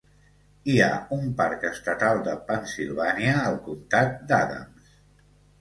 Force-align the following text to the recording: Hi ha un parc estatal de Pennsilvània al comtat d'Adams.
Hi 0.71 0.77
ha 0.85 0.87
un 1.17 1.27
parc 1.41 1.67
estatal 1.69 2.21
de 2.29 2.35
Pennsilvània 2.47 3.37
al 3.43 3.61
comtat 3.69 4.17
d'Adams. 4.33 4.99